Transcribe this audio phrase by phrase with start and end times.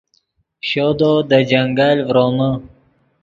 [0.69, 2.49] شودو دے جنگل ڤرومے